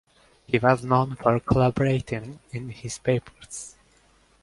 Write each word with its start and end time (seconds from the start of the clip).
He 0.47 0.57
was 0.57 0.83
known 0.83 1.15
for 1.15 1.39
collaborating 1.39 2.39
in 2.51 2.69
his 2.69 2.97
papers. 2.97 3.75